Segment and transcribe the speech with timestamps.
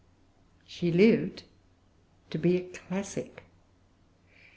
[0.65, 1.43] She lived
[2.31, 3.43] to be a classic.